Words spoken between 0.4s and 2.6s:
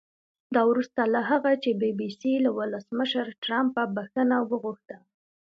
دا وروسته له هغه چې بي بي سي له